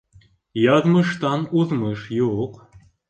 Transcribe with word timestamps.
Яҙмыштан 0.61 1.43
уҙмыш 1.61 2.09
юҡ. 2.17 2.57